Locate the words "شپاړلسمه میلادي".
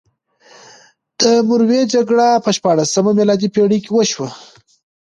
2.57-3.47